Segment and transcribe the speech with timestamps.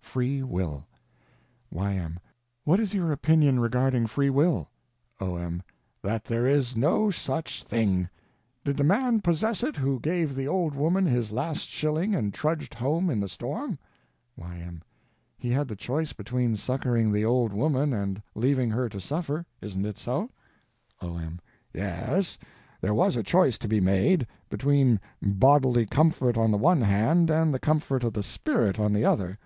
[0.00, 0.88] Free Will
[1.70, 2.18] Y.M.
[2.64, 4.68] What is your opinion regarding Free Will?
[5.20, 5.62] O.M.
[6.02, 8.08] That there is no such thing.
[8.64, 12.74] Did the man possess it who gave the old woman his last shilling and trudged
[12.74, 13.78] home in the storm?
[14.36, 14.82] Y.M.
[15.38, 19.46] He had the choice between succoring the old woman and leaving her to suffer.
[19.60, 20.28] Isn't it so?
[21.00, 21.38] O.M.
[21.72, 22.36] Yes,
[22.80, 27.54] there was a choice to be made, between bodily comfort on the one hand and
[27.54, 29.38] the comfort of the spirit on the other.